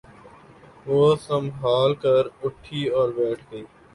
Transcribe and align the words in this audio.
وہ 0.87 1.03
سنبھل 1.25 1.91
کر 2.03 2.23
اٹھی 2.43 2.81
اور 2.95 3.07
بیٹھ 3.17 3.43
گئی۔ 3.51 3.63